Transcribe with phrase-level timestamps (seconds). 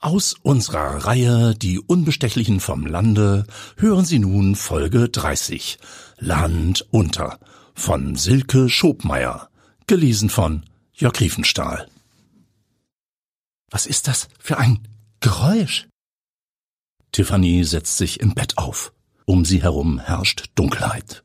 [0.00, 5.78] Aus unserer Reihe Die Unbestechlichen vom Lande hören Sie nun Folge 30
[6.18, 7.40] Land unter
[7.74, 9.50] von Silke Schobmeier,
[9.88, 11.88] gelesen von Jörg Riefenstahl.
[13.70, 14.86] Was ist das für ein
[15.18, 15.88] Geräusch?
[17.10, 18.92] Tiffany setzt sich im Bett auf.
[19.24, 21.24] Um sie herum herrscht Dunkelheit.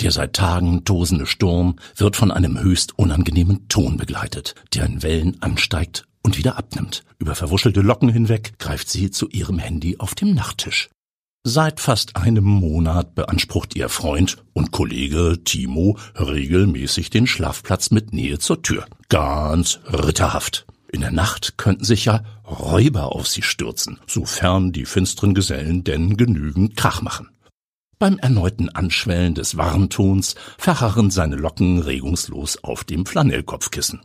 [0.00, 5.42] Der seit Tagen tosende Sturm wird von einem höchst unangenehmen Ton begleitet, der in Wellen
[5.42, 7.04] ansteigt und wieder abnimmt.
[7.18, 10.90] Über verwuschelte Locken hinweg greift sie zu ihrem Handy auf dem Nachttisch.
[11.42, 18.38] Seit fast einem Monat beansprucht ihr Freund und Kollege Timo regelmäßig den Schlafplatz mit Nähe
[18.38, 18.84] zur Tür.
[19.08, 20.66] Ganz ritterhaft.
[20.92, 26.18] In der Nacht könnten sich ja Räuber auf sie stürzen, sofern die finsteren Gesellen denn
[26.18, 27.30] genügend Krach machen.
[27.98, 34.00] Beim erneuten Anschwellen des Warntons verharren seine Locken regungslos auf dem Flanellkopfkissen.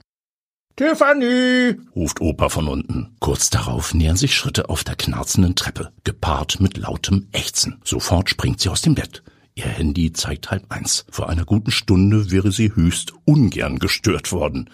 [0.76, 1.78] Tiffany!
[1.96, 3.16] ruft Opa von unten.
[3.20, 7.80] Kurz darauf nähern sich Schritte auf der knarzenden Treppe, gepaart mit lautem Ächzen.
[7.86, 9.24] Sofort springt sie aus dem Bett.
[9.54, 11.06] Ihr Handy zeigt halb eins.
[11.10, 14.70] Vor einer guten Stunde wäre sie höchst ungern gestört worden.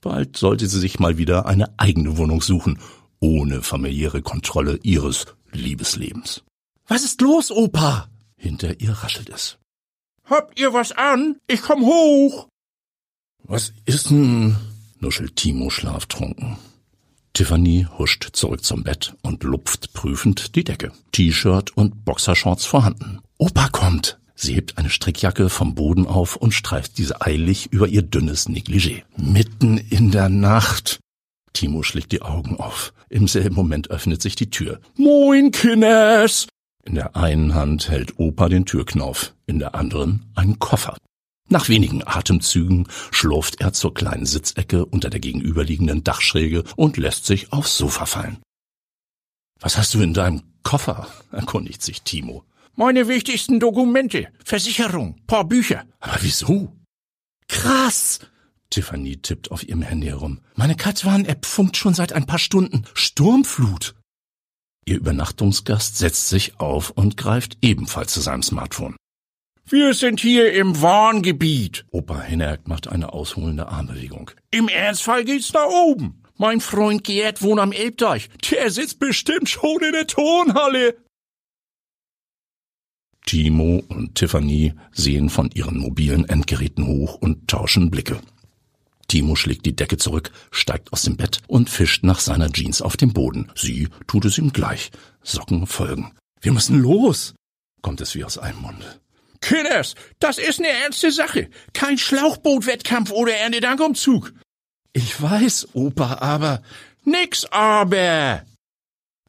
[0.00, 2.78] Bald sollte sie sich mal wieder eine eigene Wohnung suchen,
[3.18, 6.44] ohne familiäre Kontrolle ihres Liebeslebens.
[6.86, 8.08] Was ist los, Opa?
[8.36, 9.58] Hinter ihr raschelt es.
[10.24, 11.40] Habt ihr was an?
[11.48, 12.46] Ich komm hoch!
[13.42, 14.56] Was ist denn?
[15.00, 16.56] Nuschelt Timo schlaftrunken.
[17.32, 20.92] Tiffany huscht zurück zum Bett und lupft prüfend die Decke.
[21.12, 23.20] T-Shirt und Boxershorts vorhanden.
[23.38, 24.18] Opa kommt.
[24.34, 29.02] Sie hebt eine Strickjacke vom Boden auf und streift diese eilig über ihr dünnes Negligé.
[29.16, 30.98] Mitten in der Nacht.
[31.52, 32.92] Timo schlägt die Augen auf.
[33.08, 34.80] Im selben Moment öffnet sich die Tür.
[34.96, 36.46] Moin, Kines!
[36.84, 40.96] In der einen Hand hält Opa den Türknauf, in der anderen einen Koffer.
[41.52, 47.52] Nach wenigen Atemzügen schlurft er zur kleinen Sitzecke unter der gegenüberliegenden Dachschräge und lässt sich
[47.52, 48.38] aufs Sofa fallen.
[49.58, 51.08] Was hast du in deinem Koffer?
[51.32, 52.44] erkundigt sich Timo.
[52.76, 55.84] Meine wichtigsten Dokumente, Versicherung, paar Bücher.
[55.98, 56.72] Aber wieso?
[57.48, 58.20] Krass!
[58.70, 60.38] Tiffany tippt auf ihrem Handy herum.
[60.54, 62.84] Meine Katwan-App funkt schon seit ein paar Stunden.
[62.94, 63.96] Sturmflut!
[64.86, 68.94] Ihr Übernachtungsgast setzt sich auf und greift ebenfalls zu seinem Smartphone.
[69.70, 71.86] Wir sind hier im Warngebiet.
[71.92, 74.32] Opa Hinnerk macht eine ausholende Armbewegung.
[74.50, 76.24] Im Ernstfall geht's da oben.
[76.36, 78.30] Mein Freund Gerd wohnt am Elbdeich.
[78.50, 80.96] Der sitzt bestimmt schon in der Turnhalle.
[83.24, 88.20] Timo und Tiffany sehen von ihren mobilen Endgeräten hoch und tauschen Blicke.
[89.06, 92.96] Timo schlägt die Decke zurück, steigt aus dem Bett und fischt nach seiner Jeans auf
[92.96, 93.52] dem Boden.
[93.54, 94.90] Sie tut es ihm gleich.
[95.22, 96.10] Socken folgen.
[96.40, 97.36] Wir müssen los,
[97.82, 99.00] kommt es wie aus einem Munde.
[99.40, 101.48] Kinders, das ist eine ernste Sache.
[101.72, 104.32] Kein Schlauchbootwettkampf oder Erntedankumzug.
[104.92, 106.62] Ich weiß, Opa, aber.
[107.04, 108.44] Nix aber.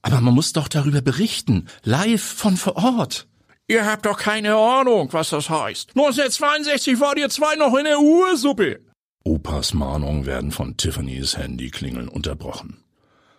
[0.01, 3.27] Aber man muss doch darüber berichten, live von vor Ort.
[3.67, 5.91] Ihr habt doch keine Ahnung, was das heißt.
[5.91, 8.81] 1962 wart ihr zwei noch in der Ursuppe.
[9.23, 12.83] Opas Mahnungen werden von Tiffany's Handyklingeln unterbrochen.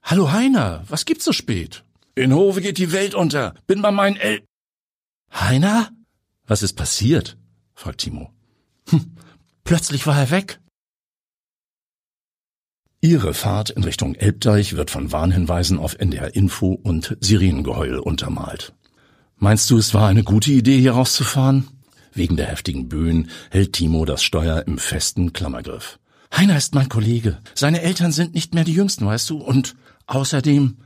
[0.05, 1.85] Hallo Heiner, was gibt's so spät?
[2.15, 3.55] In Hove geht die Welt unter.
[3.67, 4.43] Bin bei meinen El...
[5.33, 5.91] Heiner?
[6.53, 7.39] Was ist passiert?
[7.73, 8.31] fragt Timo.
[8.91, 9.17] Hm,
[9.65, 10.61] plötzlich war er weg.
[13.01, 18.75] Ihre Fahrt in Richtung Elbdeich wird von Warnhinweisen auf NDR Info und Sirenengeheul untermalt.
[19.37, 21.69] Meinst du, es war eine gute Idee, hier rauszufahren?
[22.13, 25.99] Wegen der heftigen Böen hält Timo das Steuer im festen Klammergriff.
[26.37, 27.39] Heiner ist mein Kollege.
[27.55, 29.39] Seine Eltern sind nicht mehr die Jüngsten, weißt du?
[29.39, 29.75] Und
[30.05, 30.77] außerdem,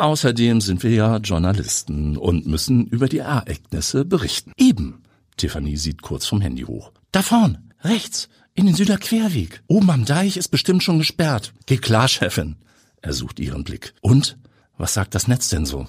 [0.00, 4.52] Außerdem sind wir ja Journalisten und müssen über die Ereignisse berichten.
[4.56, 5.02] Eben.
[5.36, 6.90] Tiffany sieht kurz vom Handy hoch.
[7.12, 9.62] Da vorn, rechts, in den Süder Querweg.
[9.66, 11.52] Oben am Deich ist bestimmt schon gesperrt.
[11.66, 12.56] Geht klar, Chefin.
[13.02, 13.92] Er sucht ihren Blick.
[14.00, 14.38] Und?
[14.78, 15.86] Was sagt das Netz denn so?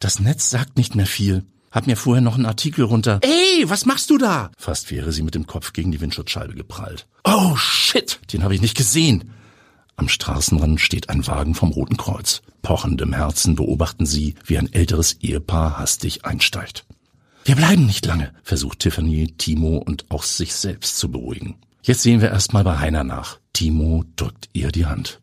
[0.00, 1.44] Das Netz sagt nicht mehr viel.
[1.70, 3.20] Hab mir vorher noch einen Artikel runter.
[3.22, 4.50] Ey, was machst du da?
[4.58, 7.06] Fast wäre sie mit dem Kopf gegen die Windschutzscheibe geprallt.
[7.22, 9.30] Oh shit, den habe ich nicht gesehen.
[10.02, 12.42] Am Straßenrand steht ein Wagen vom Roten Kreuz.
[12.60, 16.84] Pochendem Herzen beobachten sie, wie ein älteres Ehepaar hastig einsteigt.
[17.44, 21.54] Wir bleiben nicht lange, versucht Tiffany, Timo und auch sich selbst zu beruhigen.
[21.84, 23.38] Jetzt sehen wir erstmal bei Heiner nach.
[23.52, 25.20] Timo drückt ihr die Hand.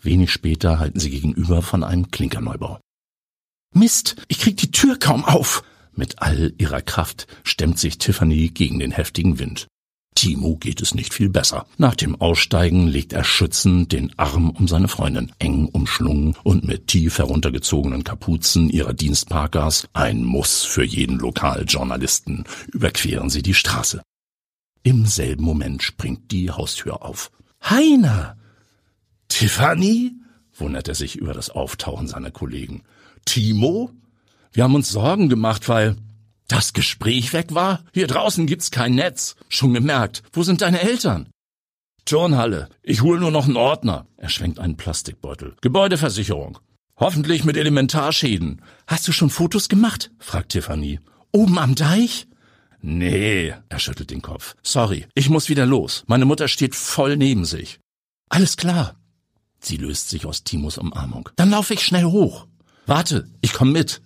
[0.00, 2.80] Wenig später halten sie gegenüber von einem Klinkerneubau.
[3.74, 5.62] Mist, ich krieg die Tür kaum auf.
[5.94, 9.66] Mit all ihrer Kraft stemmt sich Tiffany gegen den heftigen Wind.
[10.22, 11.66] Timo geht es nicht viel besser.
[11.78, 16.86] Nach dem Aussteigen legt er schützend den Arm um seine Freundin, eng umschlungen und mit
[16.86, 24.00] tief heruntergezogenen Kapuzen ihrer Dienstparkers, ein Muss für jeden Lokaljournalisten, überqueren sie die Straße.
[24.84, 27.32] Im selben Moment springt die Haustür auf.
[27.60, 28.36] Heiner!
[29.26, 30.12] Tiffany?
[30.54, 32.84] wundert er sich über das Auftauchen seiner Kollegen.
[33.24, 33.90] Timo?
[34.52, 35.96] Wir haben uns Sorgen gemacht, weil
[36.52, 37.82] das Gespräch weg war?
[37.94, 39.36] Hier draußen gibt's kein Netz.
[39.48, 40.22] Schon gemerkt.
[40.32, 41.28] Wo sind deine Eltern?
[42.04, 42.68] Turnhalle.
[42.82, 44.06] Ich hol nur noch einen Ordner.
[44.18, 45.56] Er schwenkt einen Plastikbeutel.
[45.62, 46.58] Gebäudeversicherung.
[46.96, 48.60] Hoffentlich mit Elementarschäden.
[48.86, 50.10] Hast du schon Fotos gemacht?
[50.18, 51.00] fragt Tiffany.
[51.30, 52.26] Oben am Deich?
[52.82, 54.54] Nee, er schüttelt den Kopf.
[54.62, 56.04] Sorry, ich muss wieder los.
[56.06, 57.78] Meine Mutter steht voll neben sich.
[58.28, 58.96] Alles klar.
[59.60, 61.30] Sie löst sich aus Timos Umarmung.
[61.36, 62.46] Dann laufe ich schnell hoch.
[62.84, 64.02] Warte, ich komm mit.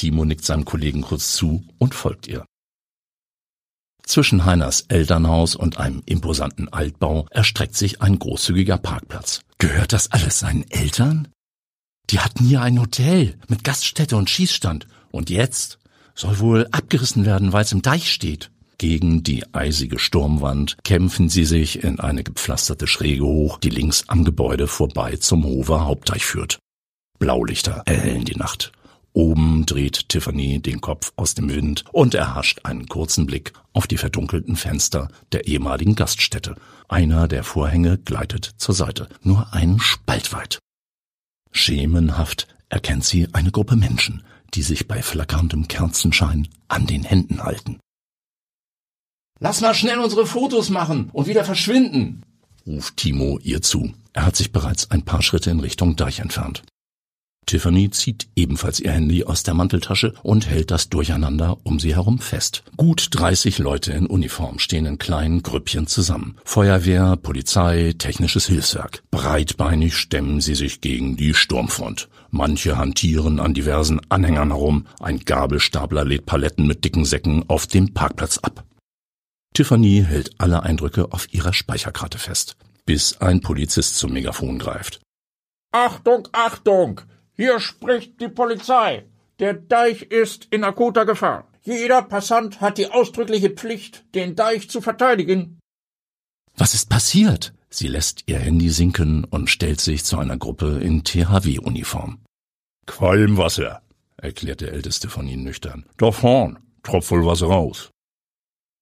[0.00, 2.46] Timo nickt seinem Kollegen kurz zu und folgt ihr.
[4.02, 9.42] Zwischen Heiners Elternhaus und einem imposanten Altbau erstreckt sich ein großzügiger Parkplatz.
[9.58, 11.28] Gehört das alles seinen Eltern?
[12.08, 14.88] Die hatten hier ein Hotel mit Gaststätte und Schießstand.
[15.12, 15.78] Und jetzt
[16.14, 18.50] soll wohl abgerissen werden, weil es im Deich steht.
[18.78, 24.24] Gegen die eisige Sturmwand kämpfen sie sich in eine gepflasterte Schräge hoch, die links am
[24.24, 26.58] Gebäude vorbei zum Hofer Hauptdeich führt.
[27.18, 28.72] Blaulichter erhellen die Nacht.
[29.12, 33.96] Oben dreht Tiffany den Kopf aus dem Wind und erhascht einen kurzen Blick auf die
[33.96, 36.54] verdunkelten Fenster der ehemaligen Gaststätte.
[36.88, 40.58] Einer der Vorhänge gleitet zur Seite, nur einen Spalt weit.
[41.50, 44.22] Schemenhaft erkennt sie eine Gruppe Menschen,
[44.54, 47.80] die sich bei flackerndem Kerzenschein an den Händen halten.
[49.40, 52.22] Lass mal schnell unsere Fotos machen und wieder verschwinden,
[52.66, 53.94] ruft Timo ihr zu.
[54.12, 56.62] Er hat sich bereits ein paar Schritte in Richtung Deich entfernt.
[57.50, 62.20] Tiffany zieht ebenfalls ihr Handy aus der Manteltasche und hält das Durcheinander um sie herum
[62.20, 62.62] fest.
[62.76, 66.36] Gut 30 Leute in Uniform stehen in kleinen Grüppchen zusammen.
[66.44, 69.02] Feuerwehr, Polizei, technisches Hilfswerk.
[69.10, 72.08] Breitbeinig stemmen sie sich gegen die Sturmfront.
[72.30, 74.86] Manche hantieren an diversen Anhängern herum.
[75.00, 78.64] Ein Gabelstapler lädt Paletten mit dicken Säcken auf dem Parkplatz ab.
[79.54, 82.54] Tiffany hält alle Eindrücke auf ihrer Speicherkarte fest,
[82.86, 85.00] bis ein Polizist zum Megafon greift.
[85.72, 87.00] Achtung, Achtung!
[87.40, 89.06] Hier spricht die Polizei.
[89.38, 91.48] Der Deich ist in akuter Gefahr.
[91.62, 95.58] Jeder Passant hat die ausdrückliche Pflicht, den Deich zu verteidigen.
[96.58, 97.54] Was ist passiert?
[97.70, 102.18] Sie lässt ihr Handy sinken und stellt sich zu einer Gruppe in THW-Uniform.
[102.86, 103.80] Qualmwasser,
[104.18, 105.86] erklärt der älteste von ihnen nüchtern.
[105.96, 107.88] Da vorn, tropft wohl was raus.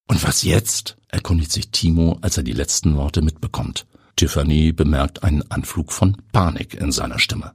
[0.09, 0.97] Und was jetzt?
[1.07, 3.87] erkundigt sich Timo, als er die letzten Worte mitbekommt.
[4.17, 7.53] Tiffany bemerkt einen Anflug von Panik in seiner Stimme.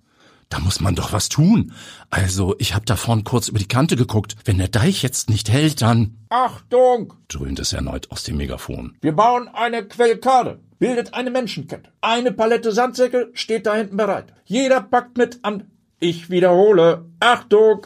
[0.50, 1.74] Da muss man doch was tun.
[2.10, 4.36] Also, ich hab da vorn kurz über die Kante geguckt.
[4.46, 6.18] Wenn der Deich jetzt nicht hält, dann.
[6.30, 7.14] Achtung!
[7.28, 8.98] dröhnt es erneut aus dem Megafon.
[9.02, 10.60] Wir bauen eine Quellkade.
[10.80, 11.92] Bildet eine Menschenkette.
[12.02, 14.34] Eine Palette Sandsäcke steht da hinten bereit.
[14.46, 15.72] Jeder packt mit an.
[16.00, 17.10] Ich wiederhole.
[17.20, 17.86] Achtung!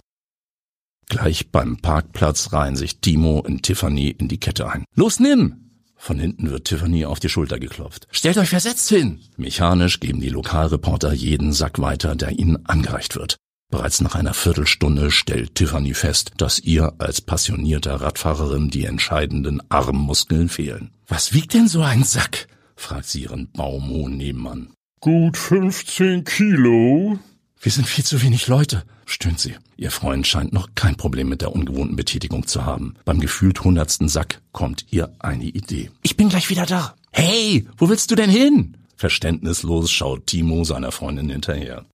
[1.09, 4.83] Gleich beim Parkplatz reihen sich Timo und Tiffany in die Kette ein.
[4.95, 5.66] Los, nimm!
[5.97, 8.07] Von hinten wird Tiffany auf die Schulter geklopft.
[8.11, 9.19] Stellt euch versetzt hin!
[9.35, 13.37] Mechanisch geben die Lokalreporter jeden Sack weiter, der ihnen angereicht wird.
[13.69, 20.47] Bereits nach einer Viertelstunde stellt Tiffany fest, dass ihr als passionierter Radfahrerin die entscheidenden Armmuskeln
[20.47, 20.91] fehlen.
[21.07, 22.47] Was wiegt denn so ein Sack?
[22.77, 24.73] fragt sie ihren baumhohen Nebenmann.
[25.01, 27.19] Gut 15 Kilo.
[27.59, 29.55] Wir sind viel zu wenig Leute, stöhnt sie.
[29.77, 32.95] Ihr Freund scheint noch kein Problem mit der ungewohnten Betätigung zu haben.
[33.03, 35.89] Beim gefühlt hundertsten Sack kommt ihr eine Idee.
[36.03, 36.95] Ich bin gleich wieder da.
[37.11, 38.77] Hey, wo willst du denn hin?
[38.95, 41.85] Verständnislos schaut Timo seiner Freundin hinterher.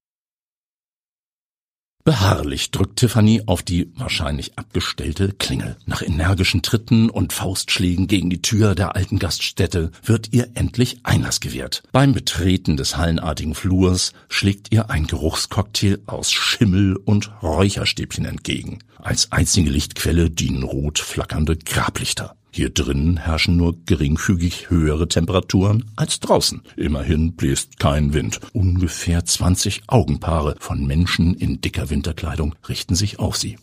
[2.05, 5.77] Beharrlich drückt Tiffany auf die wahrscheinlich abgestellte Klingel.
[5.85, 11.39] Nach energischen Tritten und Faustschlägen gegen die Tür der alten Gaststätte wird ihr endlich Einlass
[11.39, 11.81] gewährt.
[11.93, 18.79] Beim Betreten des hallenartigen Flurs schlägt ihr ein Geruchscocktail aus Schimmel und Räucherstäbchen entgegen.
[18.97, 22.35] Als einzige Lichtquelle dienen rot flackernde Grablichter.
[22.55, 26.61] Hier drinnen herrschen nur geringfügig höhere Temperaturen als draußen.
[26.75, 28.41] Immerhin bläst kein Wind.
[28.53, 33.57] Ungefähr 20 Augenpaare von Menschen in dicker Winterkleidung richten sich auf sie.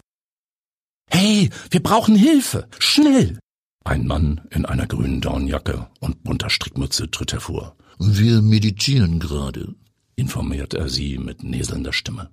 [1.08, 2.66] Hey, wir brauchen Hilfe!
[2.80, 3.38] Schnell!
[3.84, 7.76] Ein Mann in einer grünen Daunenjacke und bunter Strickmütze tritt hervor.
[8.00, 9.76] Wir meditieren gerade,
[10.16, 12.30] informiert er sie mit näselnder Stimme.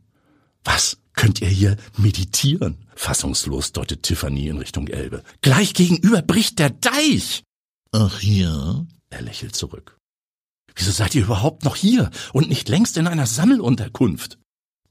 [0.63, 0.97] Was?
[1.17, 2.77] Könnt ihr hier meditieren?
[2.95, 5.23] Fassungslos deutet Tiffany in Richtung Elbe.
[5.41, 7.43] Gleich gegenüber bricht der Deich.
[7.91, 8.85] Ach ja?
[9.09, 9.97] Er lächelt zurück.
[10.75, 14.37] Wieso seid ihr überhaupt noch hier und nicht längst in einer Sammelunterkunft?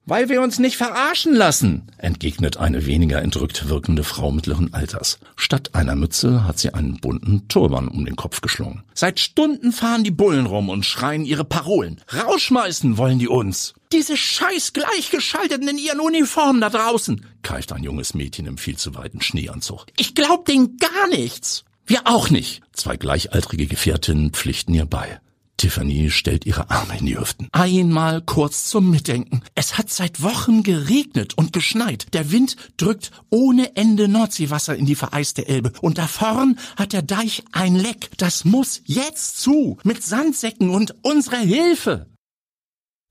[0.09, 5.19] Weil wir uns nicht verarschen lassen, entgegnet eine weniger entrückt wirkende Frau mittleren Alters.
[5.35, 8.85] Statt einer Mütze hat sie einen bunten Turban um den Kopf geschlungen.
[8.95, 12.01] Seit Stunden fahren die Bullen rum und schreien ihre Parolen.
[12.15, 13.75] Rausschmeißen wollen die uns.
[13.91, 18.95] Diese scheiß Gleichgeschalteten in ihren Uniformen da draußen, keift ein junges Mädchen im viel zu
[18.95, 19.87] weiten Schneeanzug.
[19.99, 21.65] Ich glaub denen gar nichts.
[21.85, 22.63] Wir auch nicht.
[22.73, 25.19] Zwei gleichaltrige Gefährtinnen pflichten ihr bei.
[25.57, 27.49] Tiffany stellt ihre Arme in die Hüften.
[27.53, 29.43] Einmal kurz zum Mitdenken.
[29.55, 32.07] Es hat seit Wochen geregnet und geschneit.
[32.13, 35.73] Der Wind drückt ohne Ende Nordseewasser in die vereiste Elbe.
[35.81, 38.11] Und da vorn hat der Deich ein Leck.
[38.19, 39.79] Das muss jetzt zu.
[39.83, 42.07] Mit Sandsäcken und unserer Hilfe.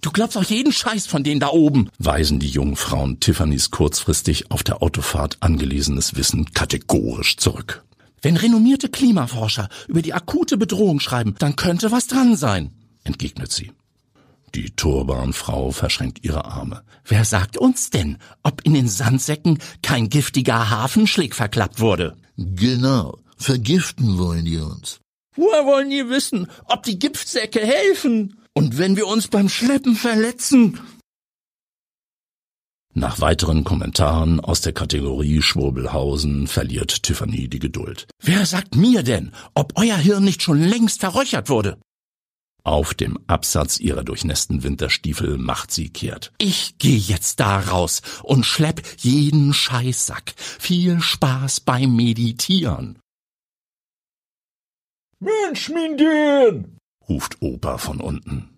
[0.02, 4.52] Du glaubst auch jeden Scheiß von denen da oben, weisen die jungen Frauen Tiffany's kurzfristig
[4.52, 7.85] auf der Autofahrt angelesenes Wissen kategorisch zurück.
[8.26, 12.72] Wenn renommierte Klimaforscher über die akute Bedrohung schreiben, dann könnte was dran sein,
[13.04, 13.72] entgegnet sie.
[14.56, 16.82] Die Turbanfrau verschränkt ihre Arme.
[17.04, 22.18] Wer sagt uns denn, ob in den Sandsäcken kein giftiger Hafenschlick verklappt wurde?
[22.36, 25.02] Genau, vergiften wollen die uns.
[25.36, 28.40] Woher wollen die wissen, ob die Giftsäcke helfen?
[28.54, 30.80] Und wenn wir uns beim Schleppen verletzen?
[32.98, 38.08] Nach weiteren Kommentaren aus der Kategorie Schwurbelhausen verliert Tiffany die Geduld.
[38.24, 41.78] Wer sagt mir denn, ob euer Hirn nicht schon längst verräuchert wurde?
[42.64, 46.32] Auf dem Absatz ihrer durchnässten Winterstiefel macht sie kehrt.
[46.38, 50.34] Ich geh jetzt da raus und schlepp jeden Scheißsack.
[50.38, 52.98] Viel Spaß beim Meditieren.
[55.20, 56.78] Mensch, Mindin!
[57.10, 58.58] ruft Opa von unten.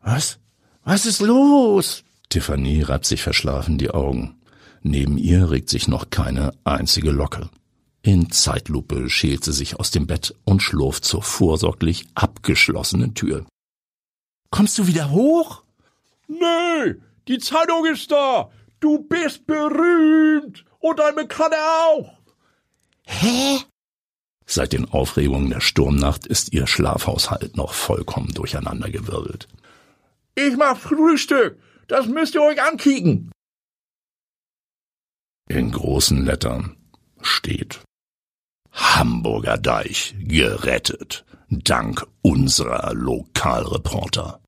[0.00, 0.40] Was?
[0.82, 2.02] Was ist los?
[2.28, 4.36] Tiffany reibt sich verschlafen die Augen.
[4.82, 7.50] Neben ihr regt sich noch keine einzige Locke.
[8.02, 13.46] In Zeitlupe schält sie sich aus dem Bett und schlurft zur vorsorglich abgeschlossenen Tür.
[14.50, 15.64] Kommst du wieder hoch?
[16.28, 16.94] Nee,
[17.26, 18.50] die Zeitung ist da.
[18.80, 20.64] Du bist berühmt.
[20.78, 21.56] Und ein Bekannter
[21.88, 22.12] auch.
[23.02, 23.58] Hä?
[24.46, 29.48] Seit den Aufregungen der Sturmnacht ist ihr Schlafhaushalt noch vollkommen durcheinandergewirbelt.
[30.36, 31.58] Ich mach Frühstück.
[31.88, 33.30] Das müsst ihr euch ankicken.
[35.48, 36.76] In großen Lettern
[37.20, 37.80] steht
[38.72, 44.40] Hamburger Deich gerettet, dank unserer Lokalreporter.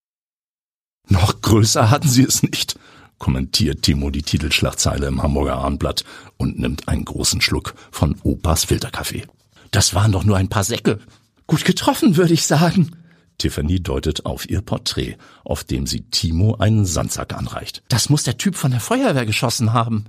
[1.09, 2.78] Noch größer hatten sie es nicht,
[3.18, 6.04] kommentiert Timo die Titelschlagzeile im Hamburger Abendblatt
[6.37, 9.26] und nimmt einen großen Schluck von Opas Filterkaffee.
[9.71, 10.99] Das waren doch nur ein paar Säcke.
[11.47, 12.98] Gut getroffen, würde ich sagen.
[13.38, 17.83] Tiffany deutet auf ihr Porträt, auf dem sie Timo einen Sandsack anreicht.
[17.88, 20.04] Das muss der Typ von der Feuerwehr geschossen haben.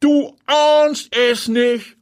[0.00, 1.96] Du ahnst es nicht.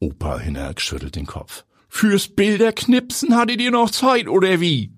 [0.00, 1.64] Opa Hinnerk schüttelt den Kopf.
[1.88, 4.92] Fürs Bilderknipsen hattet ihr noch Zeit, oder wie?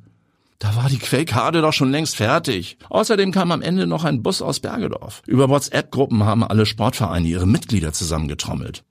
[0.58, 2.78] Da war die Quellkarte doch schon längst fertig.
[2.88, 5.22] Außerdem kam am Ende noch ein Bus aus Bergedorf.
[5.26, 8.82] Über WhatsApp-Gruppen haben alle Sportvereine ihre Mitglieder zusammengetrommelt.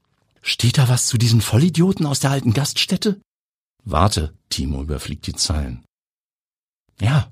[0.43, 3.19] Steht da was zu diesen Vollidioten aus der alten Gaststätte?
[3.83, 5.85] Warte, Timo überfliegt die Zeilen.
[7.00, 7.28] Ja,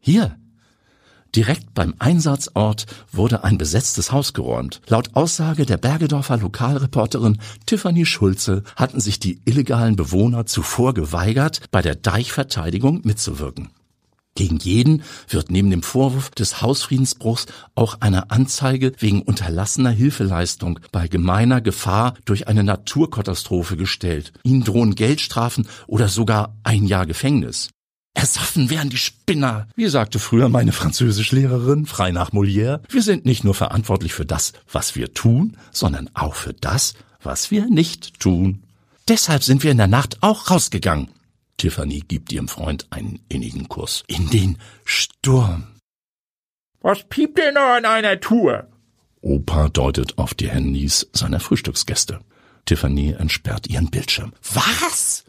[0.00, 0.36] hier.
[1.34, 4.82] Direkt beim Einsatzort wurde ein besetztes Haus geräumt.
[4.88, 11.80] Laut Aussage der Bergedorfer Lokalreporterin Tiffany Schulze hatten sich die illegalen Bewohner zuvor geweigert, bei
[11.80, 13.70] der Deichverteidigung mitzuwirken.
[14.34, 21.06] Gegen jeden wird neben dem Vorwurf des Hausfriedensbruchs auch eine Anzeige wegen unterlassener Hilfeleistung bei
[21.06, 24.32] gemeiner Gefahr durch eine Naturkatastrophe gestellt.
[24.42, 27.68] Ihnen drohen Geldstrafen oder sogar ein Jahr Gefängnis.
[28.14, 29.68] Ersoffen wären die Spinner.
[29.74, 34.52] Wie sagte früher meine Französischlehrerin, frei nach Molière, wir sind nicht nur verantwortlich für das,
[34.70, 38.64] was wir tun, sondern auch für das, was wir nicht tun.
[39.08, 41.08] Deshalb sind wir in der Nacht auch rausgegangen.
[41.56, 44.04] Tiffany gibt ihrem Freund einen innigen Kuss.
[44.06, 45.68] In den Sturm.
[46.80, 48.66] Was piept denn noch an einer Tour?
[49.20, 52.20] Opa deutet auf die Handys seiner Frühstücksgäste.
[52.64, 54.32] Tiffany entsperrt ihren Bildschirm.
[54.52, 55.24] Was?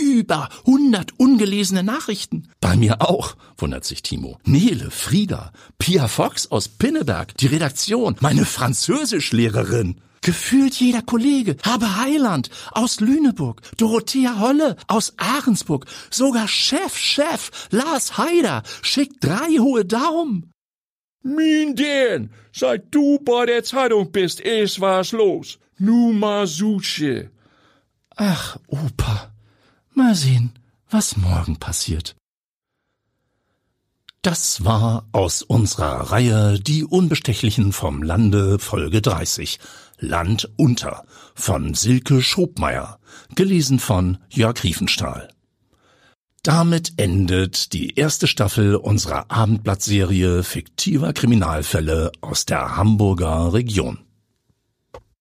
[0.00, 2.48] Über hundert ungelesene Nachrichten.
[2.60, 4.38] Bei mir auch, wundert sich Timo.
[4.44, 10.00] Nele, Frieda, Pia Fox aus Pinneberg, die Redaktion, meine Französischlehrerin.
[10.22, 18.18] Gefühlt jeder Kollege, Habe Heiland aus Lüneburg, Dorothea Holle aus Ahrensburg, sogar Chef, Chef, Lars
[18.18, 20.52] Haider schickt drei hohe Daumen.
[21.24, 25.58] Minden, seit du bei der Zeitung bist, ist was los.
[25.78, 27.30] Nu Masuche.
[28.16, 29.31] Ach, Opa.
[29.94, 30.52] Mal sehen,
[30.90, 32.16] was morgen passiert.
[34.22, 39.58] Das war aus unserer Reihe Die Unbestechlichen vom Lande Folge 30
[39.98, 42.98] Land unter von Silke Schobmeier,
[43.34, 45.28] gelesen von Jörg Riefenstahl.
[46.42, 53.98] Damit endet die erste Staffel unserer Abendblattserie fiktiver Kriminalfälle aus der Hamburger Region.